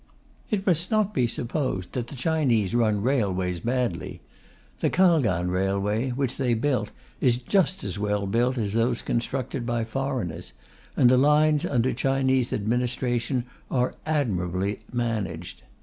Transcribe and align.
It 0.49 0.65
must 0.65 0.89
not 0.89 1.13
be 1.13 1.27
supposed 1.27 1.93
that 1.93 2.07
the 2.07 2.15
Chinese 2.15 2.73
run 2.73 3.03
railways 3.03 3.59
badly. 3.59 4.19
The 4.79 4.89
Kalgan 4.89 5.51
Railway, 5.51 6.09
which 6.09 6.37
they 6.37 6.55
built, 6.55 6.89
is 7.19 7.37
just 7.37 7.83
as 7.83 7.99
well 7.99 8.25
built 8.25 8.57
as 8.57 8.73
those 8.73 9.03
constructed 9.03 9.63
by 9.63 9.83
foreigners; 9.83 10.53
and 10.97 11.07
the 11.07 11.17
lines 11.17 11.65
under 11.67 11.93
Chinese 11.93 12.51
administration 12.51 13.45
are 13.69 13.93
admirably 14.07 14.79
managed. 14.91 15.61